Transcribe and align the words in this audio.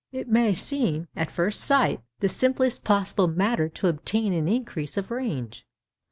It 0.11 0.27
may 0.27 0.51
seem, 0.55 1.09
at 1.15 1.29
first 1.29 1.63
sight, 1.63 1.99
the 2.21 2.27
simplest 2.27 2.83
possible 2.83 3.27
matter 3.27 3.69
to 3.69 3.87
obtain 3.87 4.33
an 4.33 4.47
increase 4.47 4.97
of 4.97 5.11
range. 5.11 5.63